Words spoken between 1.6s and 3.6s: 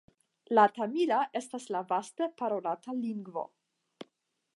la vaste parolata lingvo.